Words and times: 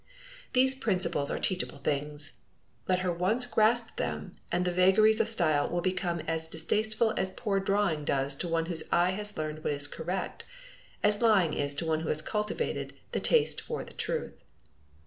These 0.53 0.73
principles 0.73 1.29
are 1.29 1.37
teachable 1.37 1.77
things. 1.77 2.31
Let 2.87 3.01
her 3.01 3.11
once 3.11 3.45
grasp 3.45 3.97
them 3.97 4.35
and 4.51 4.65
the 4.65 4.71
vagaries 4.71 5.19
of 5.19 5.29
style 5.29 5.69
will 5.69 5.81
become 5.81 6.21
as 6.21 6.47
distasteful 6.47 7.13
as 7.17 7.29
poor 7.29 7.59
drawing 7.59 8.03
does 8.05 8.33
to 8.37 8.47
one 8.47 8.65
whose 8.65 8.81
eye 8.91 9.11
has 9.11 9.37
learned 9.37 9.63
what 9.63 9.73
is 9.73 9.87
correct, 9.87 10.43
as 11.03 11.21
lying 11.21 11.53
is 11.53 11.75
to 11.75 11.85
one 11.85 11.99
who 11.99 12.09
has 12.09 12.23
cultivated 12.23 12.95
the 13.11 13.19
taste 13.19 13.61
for 13.61 13.83
the 13.83 13.93
truth. 13.93 14.43